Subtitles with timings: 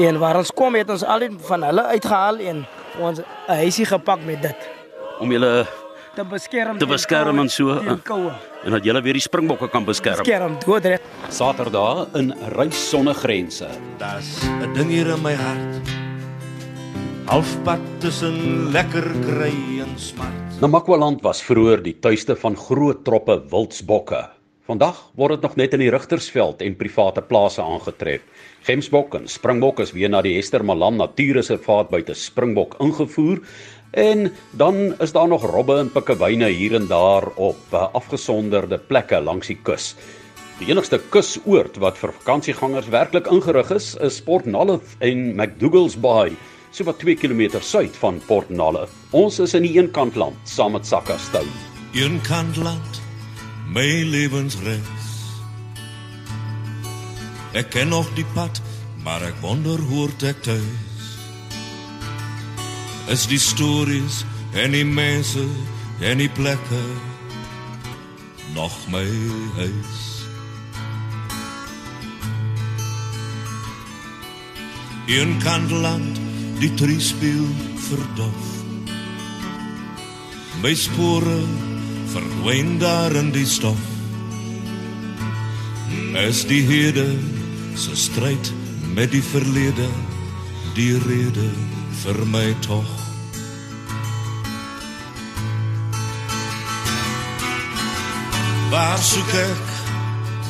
[0.00, 2.66] En waar ons kom het ons al van hulle uitgehaal en
[2.98, 3.24] ons 'n
[3.60, 4.70] huisie gepak met dit
[5.20, 5.66] om julle
[6.16, 8.32] te beskerm te beskerm en so koue.
[8.64, 10.24] en dat julle weer die springbokke kan beskerm.
[10.24, 11.00] Beskerm doodreg.
[11.28, 13.68] Saterdag in Reis sonder grense.
[13.98, 15.92] Das 'n ding hier in my hart.
[17.26, 20.60] Halfpad tussen lekker kry en smart.
[20.60, 24.39] Namakwaland was vroeër die tuiste van groot troppe wildsbokke.
[24.70, 28.22] Vandag word dit nog net in die Rigtersveld en private plase aangetref.
[28.68, 33.40] Gemsbok en springbok is weer na die Hester Malan Natuurreservaat buite Springbok ingevoer
[33.98, 39.18] en dan is daar nog robbe en pikkewyne hier en daar op uh, afgesonderde plekke
[39.18, 39.96] langs die kus.
[40.60, 46.36] Die enigste kusoord wat vir vakansiegangers werklik ingerig is, is Port Nolloth en McDougall's Bay,
[46.70, 48.94] so wat 2 km suid van Port Nolloth.
[49.10, 51.46] Ons is in die eenkant land saam met Sakkastou.
[51.98, 52.99] Een kant land,
[53.70, 55.06] my lewensreis.
[57.54, 58.58] Ek ken nog die pad,
[59.04, 61.06] maar ek wonder hoort ek tuis.
[63.14, 64.24] Is die stories
[64.58, 65.46] en die mense
[66.02, 66.82] en die plekke
[68.58, 69.06] nog my
[69.60, 69.98] huis.
[75.10, 76.18] Een kant land,
[76.58, 77.46] die tree speel
[77.86, 78.46] verdof.
[80.62, 81.38] My spore
[82.10, 83.82] verdwyn daar in die stof.
[86.26, 87.06] Is die hede
[87.74, 88.52] se stryd
[88.94, 89.86] met die verlede
[90.74, 91.50] die rede
[92.02, 92.88] vir my tog.
[98.70, 99.68] Waar soek ek?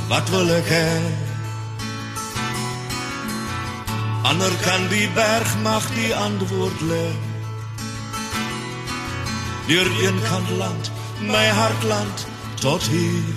[0.09, 0.89] Wat wil ek hê?
[4.31, 7.05] Ander kan die berg mag die antwoord lê.
[9.71, 10.91] Deur een kant land,
[11.23, 12.27] my hartland
[12.61, 13.35] tot hier.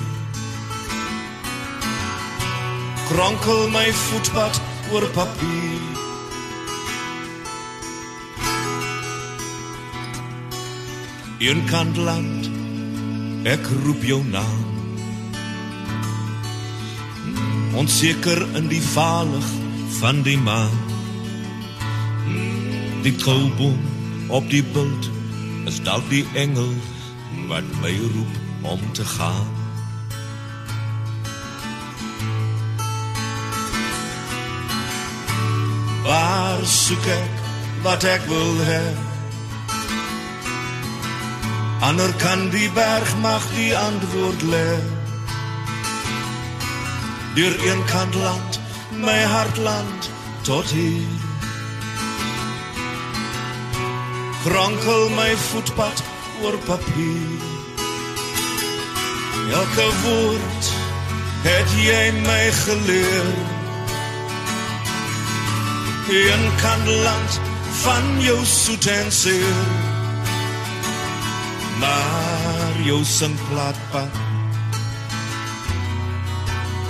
[3.08, 5.82] Kronkel my voetpad oor papier.
[11.40, 12.48] Een kant land,
[13.44, 14.64] ek roep jou naam.
[17.76, 19.52] Onseker in die valig
[20.00, 20.80] van die maan.
[23.04, 23.80] Die koulboom
[24.32, 25.12] op die bult
[25.68, 26.72] is dalk die engel
[27.48, 29.48] wat my roep om te gaan.
[36.04, 37.42] Waar soek ek
[37.84, 38.84] wat ek wil hê?
[41.84, 44.70] Ander kan die berg mag die antwoord lê.
[47.36, 48.60] Deur een kant land,
[49.04, 50.10] my hartland
[50.42, 51.22] tot hier.
[54.44, 56.04] Kronkel my voetpad
[56.44, 57.42] oor papier.
[59.52, 60.72] Elke woord
[61.44, 63.30] het jy my geleer.
[66.14, 67.40] Een kant land
[67.84, 69.62] van jou soet en seer.
[71.80, 74.22] Maar jou singplaatpad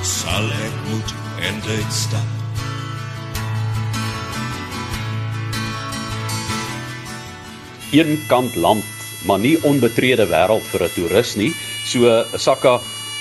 [0.01, 1.13] sal ek moet
[1.65, 2.31] dit stap.
[7.93, 8.92] Een kant land,
[9.25, 11.51] maar nie onbetrede wêreld vir 'n toerist nie.
[11.85, 12.79] So Sakka,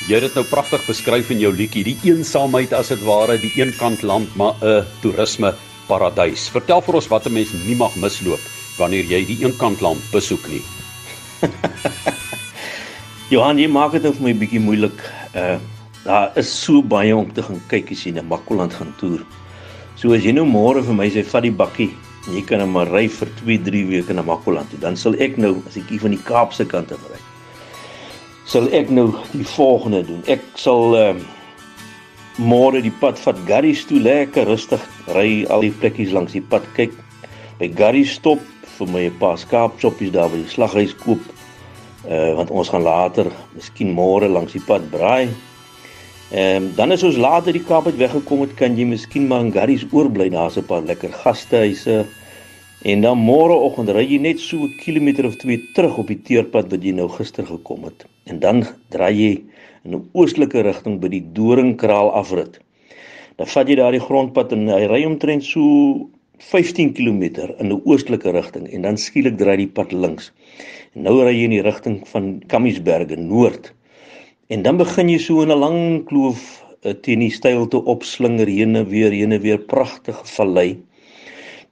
[0.09, 3.53] jy het dit nou pragtig beskryf in jou liedjie, die eensaamheid as dit ware, die
[3.57, 5.55] een kant land, maar 'n toerisme
[5.89, 6.49] paradys.
[6.49, 8.41] Vertel vir ons wat 'n mens nie mag misloop
[8.79, 10.63] wanneer jy die een kant land besoek nie.
[13.33, 14.99] Johan, jy maak dit nou vir my bietjie moeilik.
[15.35, 15.59] Uh
[16.05, 19.21] daar is so baie om te gaan kyk as jy na Makwaland gaan toer.
[19.95, 21.93] So as jy nou môre vir my sê vat die bakkie
[22.31, 25.39] jy kan nou maar ry vir 2, 3 weke na Makwaland toe, dan sal ek
[25.43, 27.21] nou as ek hier van die Kaapse kant af ry.
[28.47, 30.23] Sal ek nou die volgende doen.
[30.31, 31.31] Ek sal ehm uh,
[32.41, 34.81] môre die pad vat Garries toe lekker rustig
[35.13, 36.95] ry al die plekkies langs die pad kyk.
[37.59, 38.41] By Garries stop
[38.79, 41.21] vir my 'n paar skaapchoppies daar by die slaghuis koop
[42.09, 45.29] uh want ons gaan later, miskien môre langs die pad braai.
[46.33, 49.43] Ehm um, dan as ons later die Kaap uit weggekom het, kan jy miskien maar
[49.45, 52.07] in Garries oorbly, daar's 'n paar lekker gastehuise.
[52.89, 56.71] En dan môreoggend ry jy net so 'n kilometer of 2 terug op die teerpad
[56.71, 58.07] wat jy nou gister gekom het.
[58.25, 59.43] En dan draai jy
[59.85, 62.59] in 'n oostelike rigting by die Doringkraal afrit.
[63.37, 66.09] Dan vat jy daardie grondpad en hy ry omtrent so
[66.39, 67.23] 15 km
[67.59, 70.33] in 'n oostelike rigting en dan skielik draai die pad links.
[70.95, 73.75] En nou ry jy in die rigting van Kammiesberge noord.
[74.53, 76.41] En dan begin jy so in 'n lang kloof
[76.85, 80.83] uh, teen die steilte opslinger heen en weer heen en weer pragtige vallei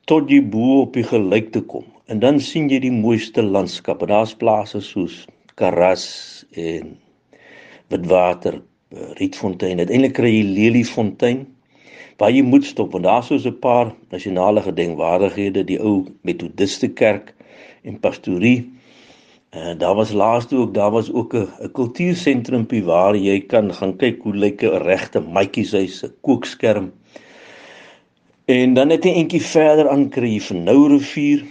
[0.09, 1.85] tot jy bo op die gelykte kom.
[2.09, 4.09] En dan sien jy die mooiste landskappe.
[4.09, 5.27] Daar's plase soos
[5.61, 6.07] Karas
[6.57, 6.97] en
[7.93, 8.57] Witwater,
[8.97, 9.79] uh, Rietfontein.
[9.85, 11.45] Uiteindelik kry jy Leliefontein
[12.17, 17.35] waar jy moet stop want daar's so 'n paar nasionale gedenkwaardighede, die ou Methodiste kerk
[17.85, 18.71] en pastorie.
[19.51, 24.23] En daar was laaste ook, daar was ook 'n kultuursentrumpie waar jy kan gaan kyk
[24.23, 26.93] hoe lyk 'n regte matjieshuis, 'n kookskerm.
[28.45, 31.45] En dan net 'n entjie verder aan kry jy van Nou rivier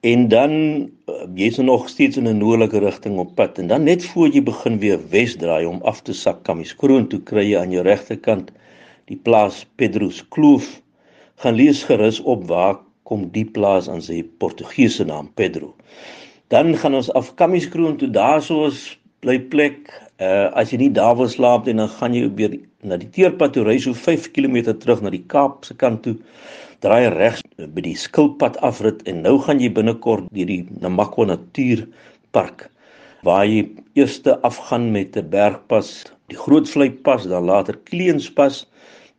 [0.00, 3.58] en dan uh, jy's nog steeds in 'n noordelike rigting op pad.
[3.58, 7.20] En dan net voor jy begin weer wes draai om af te sak Kamieskroon toe
[7.20, 8.52] kry jy aan jou regterkant
[9.04, 10.82] die plaas Pedro's Kloof.
[11.34, 15.74] Gaan lees gerus op waar kom die plaas aan sy Portugese naam Pedro
[16.50, 18.10] dan gaan ons af Kamieskroon toe.
[18.10, 19.90] Daarsoos bly plek.
[20.20, 23.54] Uh, as jy nie daar wil slaap nie dan gaan jy weer na die teerpad
[23.54, 23.64] toe.
[23.68, 26.16] Ry so 5 km terug na die Kaap se kant toe.
[26.82, 32.66] Draai regs by die skilpad afrit en nou gaan jy binnekort deur die Namakwa Natuurpark
[33.24, 33.66] waar jy
[34.00, 38.64] eerste afgaan met 'n bergpas, die Grootvlei pas, dan later Kleenspas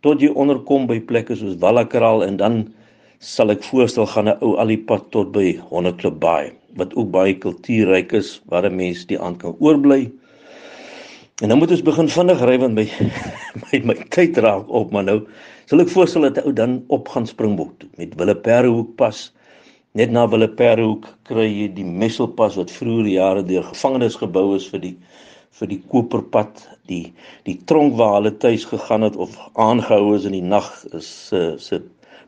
[0.02, 2.74] tot jy onderkom by plekke soos Wallakraal en dan
[3.20, 8.12] sal ek voorstel gaan 'n ou alipad tot by Honneklip Baai wat ook baie kultuurryk
[8.18, 10.12] is waar 'n mens die aand kan oorbly.
[11.42, 12.88] En dan moet ons begin vinnig ry want my
[13.64, 15.20] my my tyd raak op maar nou
[15.66, 19.34] sal ek voorstel dat ou dan op gaan Springbok toe met Willeperhoek pas.
[19.98, 24.86] Net na Willeperhoek kry jy die Messelpas wat vroeër jare deur gevangenes gebou is vir
[24.86, 24.96] die
[25.60, 27.12] vir die koperpad, die
[27.50, 31.42] die tronk waar hulle tuis gegaan het of aangehou is in die nag is se
[31.58, 31.82] se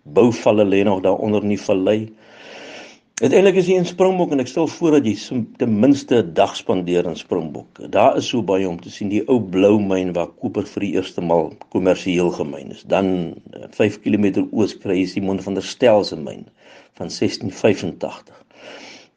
[0.03, 1.99] bouvalle lê nog daar onder in die vallei.
[3.21, 6.55] Uiteindelik is jy in Springbok en ek stel voor dat jy ten minste 'n dag
[6.57, 7.77] spandeer in Springbok.
[7.93, 10.89] Daar is so baie om te sien, die ou blou myn waar koper vir die
[10.95, 12.81] eerste maal kommersieel gemyn is.
[12.81, 13.35] Dan
[13.77, 16.47] 5 km oos kry jy Simon van der Stel se myn
[16.97, 18.33] van 1685.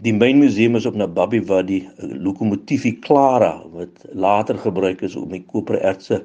[0.05, 5.45] Die mynmuseum is op Nababi waar die lokomotiefie Clara wat later gebruik is om die
[5.49, 6.21] koperertse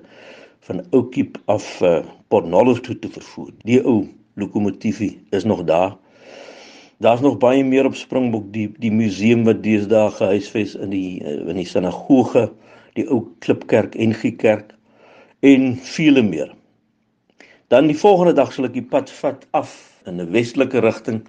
[0.68, 3.56] van Oukiep af uh, Port Nolloth toe te vervoer.
[3.64, 5.96] Die ou lokomotiefie is nog daar
[7.02, 11.58] Daar's nog baie meer op Springbok die die museum wat deesdae gehuisves in die in
[11.58, 12.44] die sinagoge,
[12.94, 14.76] die ou Klipkerk en Giekerk
[15.42, 16.52] en vele meer.
[17.74, 19.74] Dan die volgende dag sal ek die pad vat af
[20.06, 21.24] in 'n westelike rigting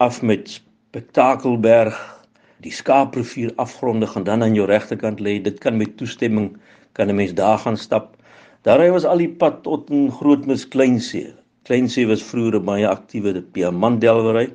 [0.00, 1.98] af met Spektakelberg,
[2.64, 5.36] die Skaaprivier afgronde gaan dan aan jou regterkant lê.
[5.42, 6.56] Dit kan met toestemming
[6.92, 8.16] kan 'n mens daar gaan stap.
[8.62, 11.34] Daar ry ons al die pad tot in Grootmis Kleinsee.
[11.64, 14.48] Kleinsee was vroeër 'n baie aktiewe diamantdelwery.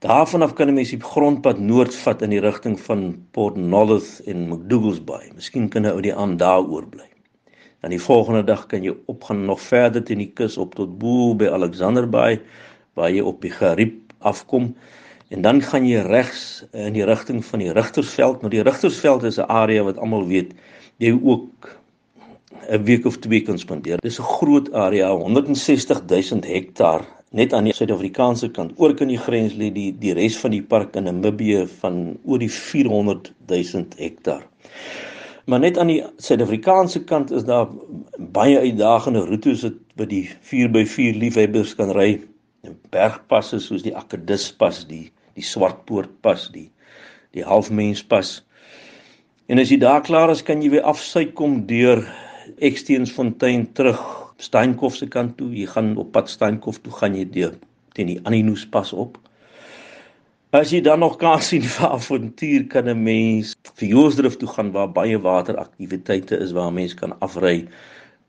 [0.00, 4.22] Daarvan af kan 'n mens die grondpad noord vat in die rigting van Port Nolloth
[4.24, 5.28] en McDougal's Bay.
[5.34, 7.04] Miskien kan jy ou die aan daar oorbly.
[7.80, 11.34] Dan die volgende dag kan jy opgaan nog verder teen die kus op tot bo
[11.34, 12.40] by Alexander Bay
[12.94, 14.74] waar jy op die Gariep afkom
[15.28, 18.40] en dan gaan jy regs in die rigting van die Rigtersveld.
[18.40, 20.54] Nou die Rigtersveld is 'n area wat almal weet
[20.96, 21.76] jy ook
[22.70, 23.98] 'n week of twee kan spandeer.
[24.00, 28.72] Dis 'n groot area, 160 000 hektaar net aan die Suid-Afrikaanse kant.
[28.82, 32.42] Oor kan die grens lê die die res van die park in Namibië van oor
[32.42, 34.42] die 400 000 hektaar.
[35.46, 37.70] Maar net aan die Suid-Afrikaanse kant is daar
[38.34, 42.12] baie uitdagende roetes wat by die 4x4 liefhebbers kan ry.
[42.92, 46.68] Bergpasse soos die Akedispas, die die Swartpoortpas, die
[47.34, 48.40] die Halfmenspas.
[49.46, 52.02] En as jy daar klaar is, kan jy weer afsuit kom deur
[52.58, 54.02] Eksteensfontein terug
[54.40, 55.50] Steenkof se kant toe.
[55.52, 57.56] Jy gaan op pad Steenkof toe gaan jy deur
[57.96, 59.18] teen die Aninus pas op.
[60.56, 64.72] As jy dan nog kan sien vir avontuur kan 'n mens vir Joosdrif toe gaan
[64.72, 67.68] waar baie wateraktiwiteite is waar mense kan afry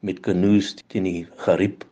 [0.02, 1.86] met kanoes teen die Gariep.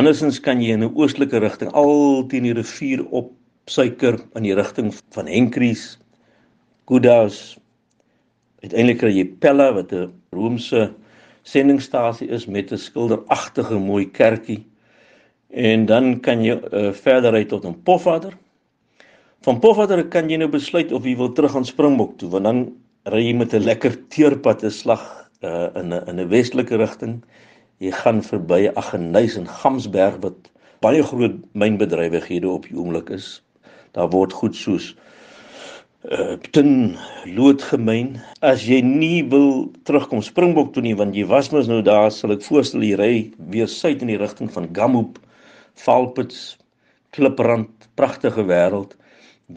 [0.00, 3.32] Andersins kan jy in 'n oostelike rigting al teen die rivier op
[3.66, 5.98] suiker in die rigting van Henkries,
[6.86, 7.58] Kudas.
[8.62, 10.94] Uiteindelik kry jy Pella wat 'n Romeinse
[11.44, 14.66] sendingstasie is met 'n skilderagtige mooi kerkie.
[15.50, 18.32] En dan kan jy uh, verder ry tot 'n Pofadder.
[19.44, 22.72] Van Pofadder kan jy nou besluit of jy wil terug aan Springbok toe, want dan
[23.12, 27.22] ry jy met 'n lekker teerpad 'n slag uh, in 'n in 'n westelike rigting.
[27.78, 33.42] Jy gaan verby Aggeneys en Gamsberg wat baie groot mynbedrywighede op die oomblik is.
[33.92, 34.96] Daar word goed soos
[36.04, 41.70] uh tin loodgemeen as jy nie wil terugkom Springbok toe nie want jy was mos
[41.70, 43.14] nou daar sal ek voorstel jy ry
[43.54, 45.16] weer suid in die rigting van Gamhoop
[45.80, 46.58] Valpits
[47.16, 48.92] Kliprand pragtige wêreld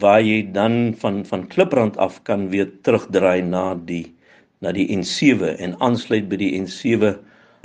[0.00, 4.06] waar jy dan van van Kliprand af kan weer terugdraai na die
[4.64, 7.12] na die N7 en aansluit by die N7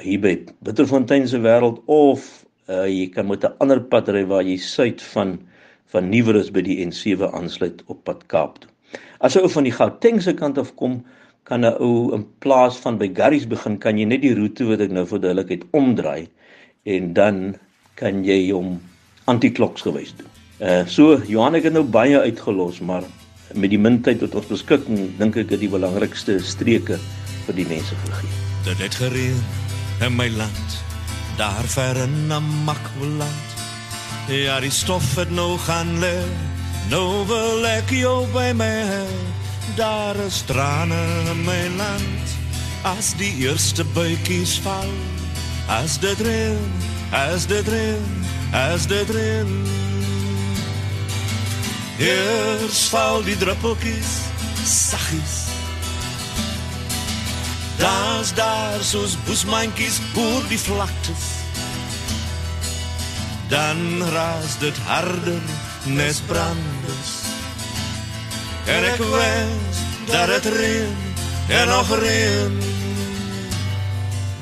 [0.04, 0.36] hier by
[0.68, 2.28] Bitterfontein se wêreld of
[2.68, 5.40] uh jy kan met 'n ander pad ry waar jy suid van
[5.88, 8.73] van Nieuwerus by die N7 aansluit op pad Kaap toe.
[9.20, 11.04] As jy van die Gautengse kant af kom,
[11.44, 14.80] kan 'n ou in plaas van by Garries begin, kan jy net die roete wat
[14.80, 16.28] ek nou verduidelik het omdraai
[16.86, 17.56] en dan
[17.96, 18.80] kan jy hom
[19.26, 20.32] antikloks gewys doen.
[20.60, 23.04] Uh so Johan het nou baie uitgelos, maar
[23.54, 27.00] met die min tyd wat ons beskikking dink ek het die belangrikste streke
[27.46, 28.30] vir die mense gegee.
[28.64, 29.40] Dit het gereën
[30.02, 30.80] in my land,
[31.38, 33.52] daar ver in Namakwaland.
[34.32, 36.16] Ja, die stof het nou gaan lê.
[36.92, 39.06] Nou wil ek jou by my.
[39.76, 41.00] Daar is trane
[41.32, 42.36] in my land.
[42.84, 44.92] As die eerste buitjies val,
[45.72, 46.60] as dit reën,
[47.16, 49.54] as dit reën, as dit reën.
[52.04, 54.18] Eers val die druppeltjies
[54.68, 55.38] saggies.
[57.80, 61.24] Daar's daar soos boesmandjies oor die vlaktes.
[63.48, 65.42] Dan raas dit harder
[65.86, 67.12] nes brandes.
[68.66, 70.94] En ek wens dat dit reën
[71.50, 72.56] en nog reën.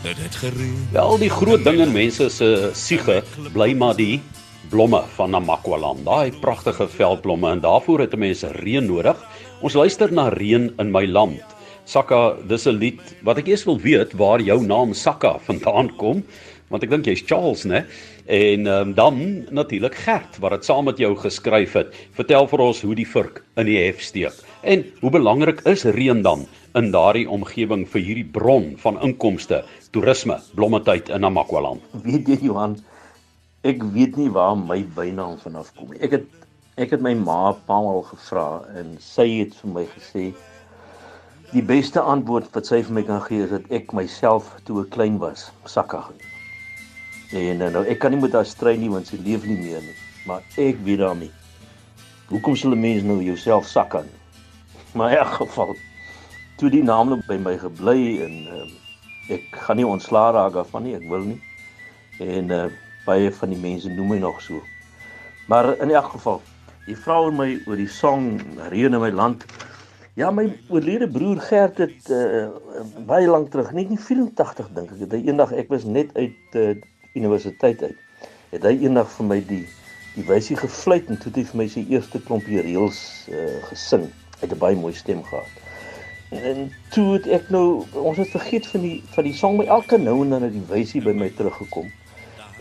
[0.01, 0.87] Dit het gereën.
[0.91, 4.21] Wel die groot ding in mense se siege bly maar die
[4.69, 6.05] blomme van Namakwaland.
[6.05, 9.17] Daai pragtige veldblomme en daarvoor het mense reën nodig.
[9.61, 11.41] Ons luister na reën in my land.
[11.85, 16.23] Sakka, dis 'n lied wat ek eers wil weet waar jou naam Sakka vandaan kom,
[16.69, 17.85] want ek dink jy's Charles, né?
[18.25, 21.95] En um, dan natuurlik Gert wat dit saam met jou geskryf het.
[22.15, 24.37] Vertel vir ons hoe die vurk in die hef steek.
[24.63, 26.45] En hoe belangrik is reën dan
[26.75, 31.81] in daardie omgewing vir hierdie bron van inkomste, toerisme, blommetyd in Namakwaland?
[32.05, 32.77] Weet jy Johan,
[33.67, 35.99] ek weet nie waar my bynaam vanaf kom nie.
[35.99, 36.29] Ek het
[36.79, 40.29] ek het my ma paal gevra en sy het vir my gesê
[41.51, 44.93] die beste antwoord wat sy vir my kan gee is dat ek myself toe ek
[44.95, 46.27] klein was, sakka genoem.
[47.35, 49.95] En nou ek kan nie met haar stry nie want sy leef nie meer nie,
[50.27, 51.31] maar ek weet daarmee.
[52.31, 54.03] Hoekom sal 'n mens nou jouself sakka?
[54.95, 55.75] Maar in elk geval
[56.57, 58.65] toe die naam nou by my gebly en uh,
[59.31, 61.39] ek gaan nie ontslaa raak daarvan nie, ek wil nie.
[62.19, 62.67] En uh,
[63.05, 64.59] baie van die mense noem my nog so.
[65.47, 66.41] Maar in elk geval,
[66.85, 68.39] die vrou en my oor die song
[68.69, 69.45] Reën in my land.
[70.21, 72.43] Ja, my oorlede broer Gert het uh,
[73.09, 76.57] baie lank terug, net nie 84 dink ek, het hy eendag ek was net uit
[76.61, 76.75] uh,
[77.17, 78.27] universiteit uit.
[78.51, 79.63] Het hy eendag vir my die
[80.13, 82.99] die wysie gefluit en toe het hy vir my sy eerste klompie reels
[83.31, 84.05] uh, gesing.
[84.35, 85.57] Hy het 'n baie mooi stem gehad.
[86.29, 86.61] En, en
[86.93, 87.65] toe het ek nou
[88.03, 90.67] ons het vergeet van die van die song my elke nou en dan het die
[90.69, 91.89] wysie by my teruggekom.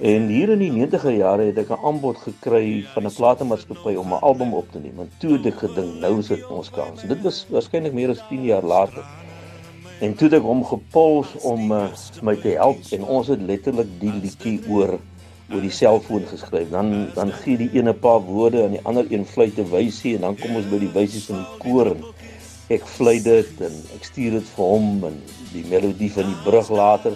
[0.00, 4.14] En hier in die 90er jare het ek 'n aanbod gekry van 'n platenmaatskappy om
[4.14, 5.00] 'n album op te neem.
[5.00, 7.02] En toe het ek gedink, nou is dit ons kans.
[7.02, 9.04] Dit was waarskynlik meer as 10 jaar later.
[10.00, 11.92] En toe het ek hom gepols om uh,
[12.22, 14.98] my te help en ons het letterlik die liedjie oor
[15.52, 16.70] oor die selfoon geskryf.
[16.70, 20.20] Dan dan gee die ene paar woorde en die ander een fluit 'n wysie en
[20.20, 22.04] dan kom ons by die wysies in koor en
[22.68, 26.70] ek fluit dit en ek stuur dit vir hom en die melodie van die brug
[26.70, 27.12] later.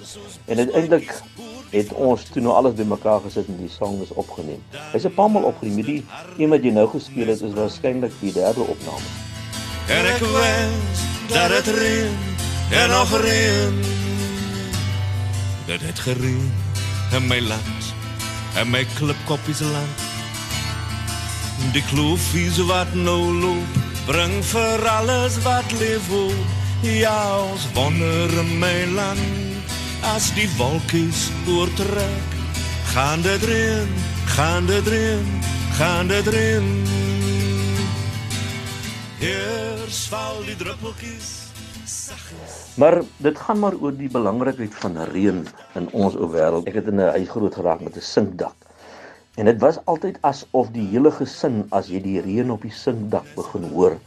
[0.47, 1.23] En uiteindelik
[1.71, 4.63] het ons toe nou alles bymekaar gesit en die sang is opgeneem.
[4.93, 5.83] Hy's 'n paar maal opgeneem.
[5.83, 6.05] Die
[6.39, 9.09] een wat jy nou gespeel het is waarskynlik die derde opname.
[9.89, 12.17] En ek wens dat dit reën
[12.71, 13.75] en nog reën.
[15.67, 16.53] Dit het gereën
[17.13, 17.95] in my land,
[18.61, 19.99] in my klipkoppies land.
[21.73, 26.47] Die kloofies wat nou loop, bring vir alles wat leef hoop.
[26.83, 29.54] Ja, ons wonder in my land
[30.13, 32.33] as die wolkies oortrek.
[32.93, 33.89] Gaan dit reën,
[34.37, 35.31] gaan dit reën,
[35.79, 36.67] gaan dit reën.
[39.25, 41.33] Eers val die druppeltjies.
[42.77, 45.41] Maar dit gaan maar oor die belangrikheid van reën
[45.79, 46.69] in ons ou wêreld.
[46.69, 48.57] Ek het in 'n huis groot geraak met 'n sinkdak.
[49.37, 53.27] En dit was altyd asof die hele gesin as jy die reën op die sinkdak
[53.35, 53.99] begin hoor,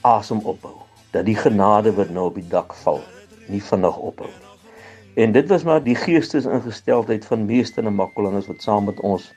[0.00, 0.76] asem ophou.
[1.10, 3.00] Dat die genade wat nou op die dak val,
[3.48, 4.49] nie vinnig ophou nie.
[5.14, 9.32] En dit was maar die geestesingesteldheid van meeste Namakolanders wat saam met ons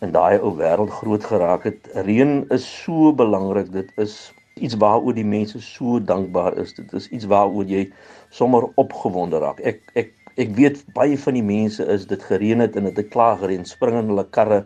[0.00, 1.88] in daai ou wêreld groot geraak het.
[2.06, 3.68] Reën is so belangrik.
[3.72, 6.72] Dit is iets waaroor die mense so dankbaar is.
[6.74, 7.84] Dit is iets waaroor jy
[8.32, 9.60] sommer opgewonde raak.
[9.60, 13.10] Ek ek ek weet baie van die mense is dit gereën het en dit het
[13.12, 14.64] klaar gereën, spring in hulle karre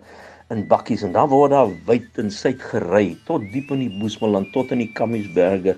[0.55, 4.55] in bakkies en dan word daar wyd en suid gery tot diep in die Boesmanland,
[4.55, 5.75] tot in die Kammiesberge,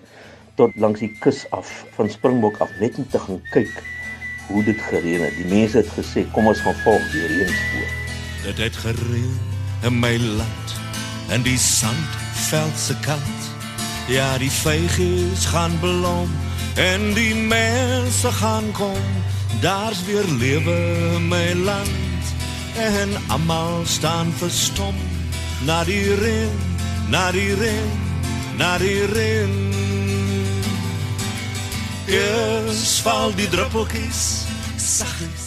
[0.61, 3.81] tot langs die kus af van Springbok af net om te gaan kyk
[4.51, 5.37] hoe dit gereën het.
[5.37, 7.91] Die mense het gesê, kom ons gaan volg die reënspoor.
[8.45, 9.39] Dit het gereën
[9.87, 10.77] in my land
[11.31, 13.51] in die sandveld se kant.
[14.11, 16.31] Ja, die vygies gaan blom
[16.75, 19.05] en die mense gaan kom.
[19.61, 20.77] Daar's weer lewe
[21.15, 22.35] in my land
[22.77, 24.95] en almal staan verstom
[25.65, 26.57] na die reën,
[27.11, 27.91] na die reën,
[28.59, 29.80] na die reën.
[32.11, 34.21] Eers val die druppeltjies
[34.83, 35.45] saggies.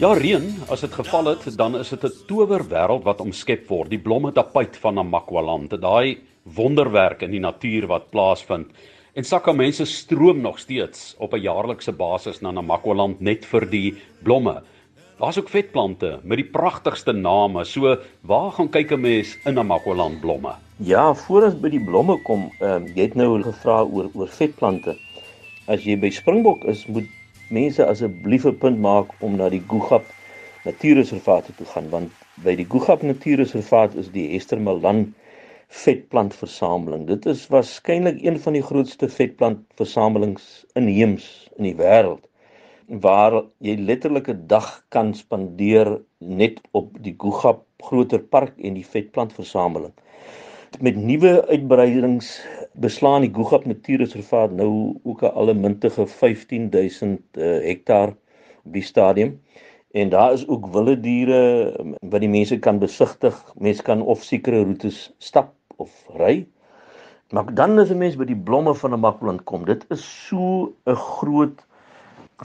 [0.00, 3.90] Ja, reën, as dit geval het, dan is dit 'n towerwêreld wat omskep word.
[3.90, 8.72] Die blomme tapuit van Namakwaland, daai wonderwerk in die natuur wat plaasvind.
[9.12, 13.94] En sakka mense stroom nog steeds op 'n jaarlikse basis na Namakwaland net vir die
[14.22, 14.62] blomme.
[15.18, 17.64] Daar's ook vetplante met die pragtigste name.
[17.64, 20.54] So, waar gaan kyk 'n mens in Namakwaland blomme?
[20.76, 24.28] Ja, voor ons by die blomme kom, ehm uh, jy het nou gevra oor oor
[24.28, 24.96] vetplante.
[25.70, 27.06] As jy by Springbok is, moet
[27.54, 30.08] mense asseblief 'n punt maak om na die Gugap
[30.64, 35.04] Natuurreservaat toe gaan want by die Gugap Natuurreservaat is die Hester Malan
[35.82, 37.06] vetplantversameling.
[37.06, 40.48] Dit is waarskynlik een van die grootste vetplantversamelings
[40.80, 42.26] inheems in die wêreld
[43.06, 48.88] waar jy letterlik 'n dag kan spandeer net op die Gugap groter park en die
[48.96, 49.94] vetplantversameling.
[50.78, 52.46] Met nuwe uitbreidings
[52.78, 58.08] beslaan die Gugap Natuurreservaat nou ook 'n allemintige 15000 uh, hektaar
[58.64, 59.40] op die stadium.
[59.90, 63.52] En daar is ook wilde diere um, wat die mense kan besigtig.
[63.58, 66.46] Mense kan of sekere roetes stap of ry.
[67.30, 70.72] Maar dan as 'n mens by die blomme van 'n Makwaland kom, dit is so
[70.86, 71.66] 'n groot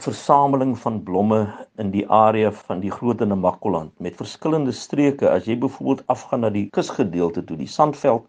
[0.04, 1.40] versameling van blomme
[1.80, 5.30] in die area van die Groot Namakwaland met verskillende streke.
[5.30, 8.26] As jy byvoorbeeld afgaan na die kusgedeelte toe, die Sandveld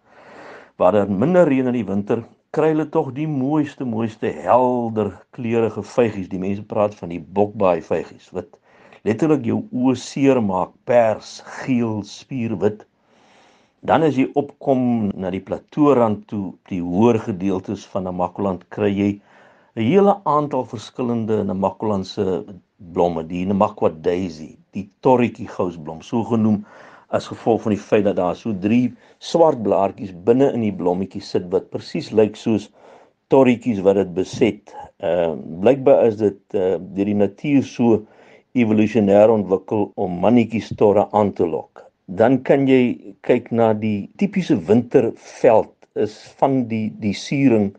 [0.78, 2.23] waar daar minder reën in die winter,
[2.54, 6.28] kry hulle tog die mooiste mooiste helder kleurige vygies.
[6.30, 8.58] Die mense praat van die bokbaai vygies wat
[9.06, 12.85] letterlik jou oë seer maak, pers, geel, spierwit.
[13.87, 19.11] Dan as jy opkom na die plateaurand toe, die hoër gedeeltes van Namakwaland kry jy
[19.76, 22.45] 'n hele aantal verskillende Namakwalandse
[22.95, 26.62] blomme, die Namakwa daisy, die torretjie gousblom, so genoem
[27.18, 31.21] as gevolg van die feit dat daar so drie swart blaartjies binne in die blommetjie
[31.21, 32.71] sit wat presies lyk soos
[33.28, 34.73] torretjies wat dit beset.
[35.04, 38.00] Ehm uh, blykbaar is dit uh, deur die natuur so
[38.56, 41.85] evolusionêr ontwikkel om mannetjies torre aan te lok.
[42.06, 47.74] Dan kan jy kyk na die tipiese winterveld is van die die suring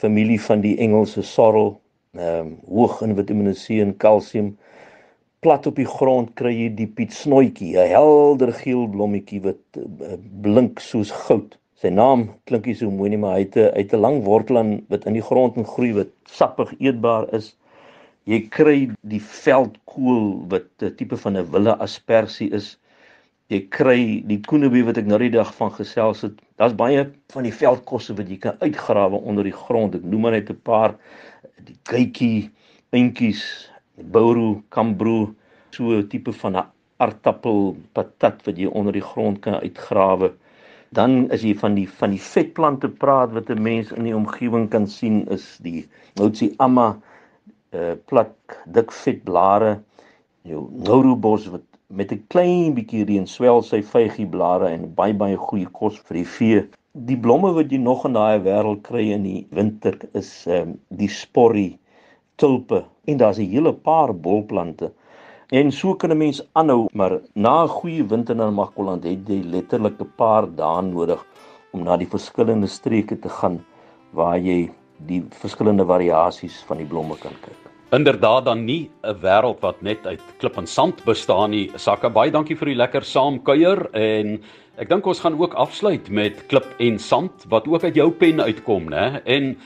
[0.00, 1.74] familie van die Engelse sorrel,
[2.16, 4.54] ehm um, hoog in Vitamiene C en kalsium
[5.44, 10.82] plat op die grond kry jy die pietsnootjie, 'n helder geel blommetjie wat uh, blink
[10.84, 11.56] soos goud.
[11.80, 14.58] Sy naam klink nie so mooi nie, maar hy het 'n uit 'n lang wortel
[14.60, 17.54] aan wat in die grond en groei wat sappig eetbaar is.
[18.28, 22.76] Jy kry die veldkool wat 'n tipe van 'n wille aspersie is.
[23.50, 26.36] Jy kry die koenebie wat ek nou die dag van gesels het.
[26.60, 29.96] Daar's baie van die veldkosse wat jy kan uitgrawe onder die grond.
[29.98, 30.94] Ek noem maar net 'n paar
[31.66, 32.50] die kykie,
[32.94, 33.42] eentjies,
[34.14, 35.34] bouru, kambro,
[35.74, 36.66] so 'n tipe van 'n
[36.98, 40.30] aartappel patat wat jy onder die grond kan uitgrawe.
[40.92, 44.70] Dan as jy van die van die vetplante praat wat 'n mens in die omgewing
[44.70, 47.00] kan sien is die Noutsi amma
[47.72, 48.34] uh plat
[48.66, 49.80] dik vetblare,
[50.42, 55.36] jou Nourubos wat met 'n klein bietjie reën swel sy vygie blare en baie baie
[55.36, 56.60] goeie kos vir die vee.
[57.08, 60.78] Die blomme wat jy nog in daai wêreld kry in die winter is ehm um,
[61.02, 61.78] die sporrie
[62.36, 64.92] tulpe en daar's 'n hele paar bolplante.
[65.50, 69.42] En so kan 'n mens aanhou, maar na 'n goeie winter in Makwaland het jy
[69.42, 71.26] letterlik 'n paar dae nodig
[71.72, 73.64] om na die verskillende streke te gaan
[74.12, 74.70] waar jy
[75.06, 77.69] die verskillende variasies van die blomme kan kyk.
[77.90, 81.70] Inderdaad dan nie 'n wêreld wat net uit klip en sand bestaan nie.
[81.74, 84.40] Sakke baie dankie vir die lekker saamkuier en
[84.78, 88.40] ek dink ons gaan ook afsluit met klip en sand wat ook uit jou pen
[88.40, 89.20] uitkom, né?
[89.24, 89.56] En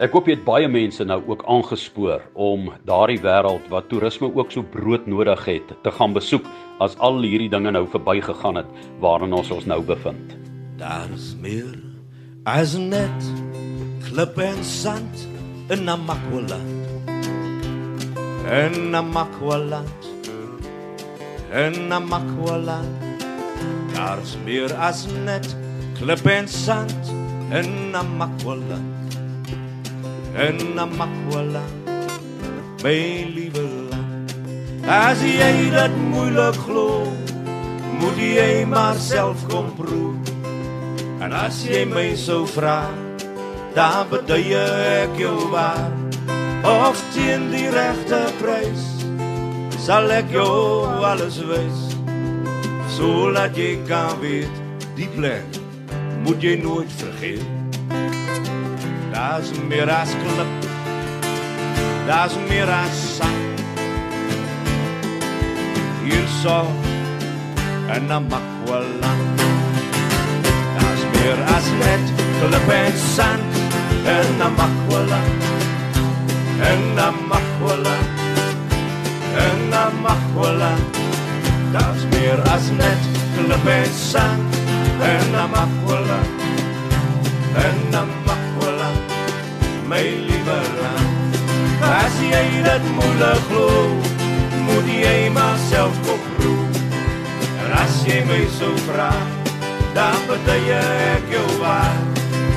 [0.00, 4.50] Ek hoop jy het baie mense nou ook aangespoor om daardie wêreld wat toerisme ook
[4.50, 6.48] so broodnodig het te gaan besoek
[6.80, 8.72] as al hierdie dinge nou verbygegaan het
[9.04, 10.32] waarin ons ons nou bevind.
[10.80, 11.76] Daar's meer
[12.48, 13.30] as net
[14.08, 15.28] klip en sand
[15.68, 16.58] in Namakwala.
[18.50, 19.82] En Namakwala.
[21.52, 22.80] En Namakwala.
[23.94, 25.56] Daar's meer as net
[26.02, 27.12] klip en sand
[27.52, 28.78] in Namakwala
[30.34, 31.62] en Namakwala
[32.82, 32.96] my
[33.34, 34.32] liewe land
[34.88, 37.04] as jy dit moeilik glo
[38.00, 40.16] moet jy maar self kom proe
[41.22, 42.80] en as jy my sou vra
[43.76, 46.01] dan bedui ek jou waar
[46.64, 48.84] of teen die regte prys
[49.82, 51.80] sal ek jou alles wys.
[52.94, 54.60] So laat jy kan weet
[54.94, 55.58] die plek
[56.22, 57.62] moet jy nooit vergeet.
[59.12, 60.70] Das mir as klip
[62.06, 63.60] Das mir as sand.
[66.04, 66.62] Hier so
[67.94, 69.12] En na makwala
[70.78, 73.62] Das mir as net klip en sand
[74.06, 75.41] En na makwala
[76.70, 77.96] En na makwala
[79.36, 80.96] en Namaqualand.
[81.72, 83.02] Daar's meer as net
[83.36, 84.56] klip en sand
[85.00, 86.40] en Namaqualand.
[87.64, 89.00] En Namaqualand,
[89.88, 91.36] my liewe land.
[91.82, 93.68] As jy dit moeilik glo,
[94.66, 96.66] moet jy maar self kom proe.
[97.64, 99.12] En as jy my so vra,
[99.96, 100.70] dan betaal
[101.16, 101.98] ek jou waar.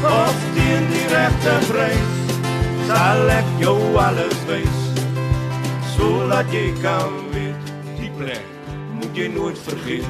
[0.05, 2.14] Of teen die regte prys,
[2.87, 4.81] sal ek jou alles wys.
[5.95, 8.45] Zodat jy kan weet, die plek
[8.97, 10.07] moet jy nooit vergeet.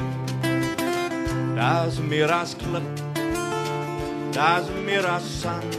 [1.56, 3.04] Daar's meer as klip,
[4.36, 5.78] daar's meer as sand.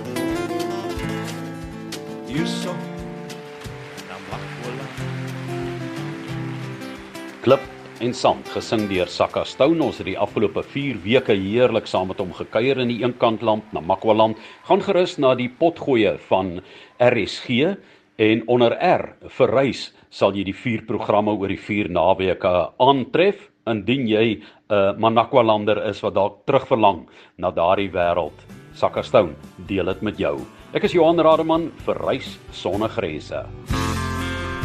[2.27, 2.73] Hierso,
[4.29, 4.81] mag wel
[7.41, 9.81] Klip en sand gesing deur Sakka Stone.
[9.83, 13.81] Ons het die afgelope 4 weke heerlik saam met hom gekuier in die Eenkantland na
[13.81, 14.39] Makwaland.
[14.67, 16.59] Gaan gerus na die potgoeie van
[17.01, 17.73] RSG
[18.21, 19.05] en onder R
[19.39, 24.43] vir reis sal jy die vier programme oor die vier naweke aantref indien jy 'n
[24.69, 27.07] uh, Manakwalander is wat dalk terugverlang
[27.37, 28.37] na daardie wêreld.
[28.73, 29.35] Sakka Stone,
[29.67, 30.37] deel dit met jou.
[30.73, 33.45] Ek is Johan Rademan vir Reis sonder grense.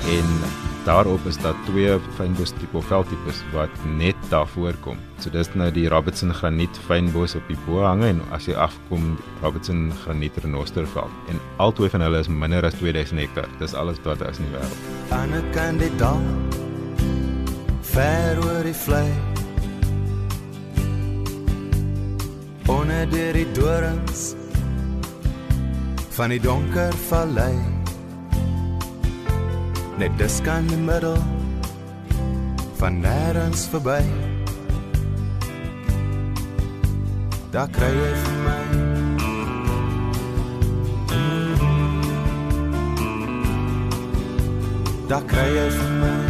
[0.03, 4.99] en daarop is daar twee fynbos tipe of veldtipes wat net daar voorkom.
[5.19, 9.17] So dis nou die Robertson graniet fynbos op die bo hange en as jy afkom
[9.43, 11.13] Robertson graniet renosterveld.
[11.31, 13.49] En albei van hulle is minder as 2000 hektar.
[13.61, 14.93] Dis alles wat daar is in die wêreld.
[15.13, 16.57] aan 'n kandidaat
[17.81, 19.11] ver oor die vlei
[22.67, 24.35] onder deur die dorings
[26.17, 27.82] van die donker vallei
[29.99, 31.19] net dis kan die middel
[32.81, 34.01] van nêrens verby.
[37.53, 38.61] Daar kry jy vir my.
[45.09, 46.22] Daar kry jy vir my